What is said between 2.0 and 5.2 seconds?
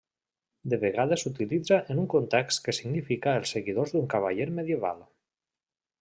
un context que significa els seguidors d'un cavaller medieval.